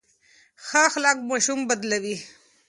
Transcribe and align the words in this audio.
ښه 0.65 0.79
اخلاق 0.89 1.17
ماشوم 1.29 1.59
بدلوي. 1.69 2.15